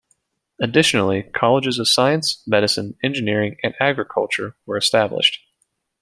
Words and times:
Additionally, 0.59 1.21
colleges 1.21 1.77
of 1.77 1.87
Science, 1.87 2.41
Medicine, 2.47 2.97
Engineering 3.03 3.57
and 3.61 3.75
Agriculture 3.79 4.55
were 4.65 4.75
established. 4.75 5.41